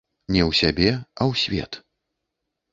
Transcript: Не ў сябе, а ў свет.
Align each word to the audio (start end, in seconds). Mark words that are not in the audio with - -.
Не 0.33 0.39
ў 0.49 0.59
сябе, 0.61 0.89
а 0.97 1.21
ў 1.29 1.33
свет. 1.45 1.71